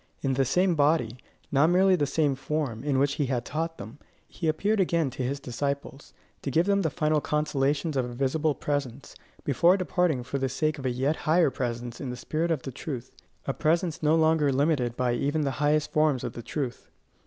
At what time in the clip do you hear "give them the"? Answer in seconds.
6.49-6.89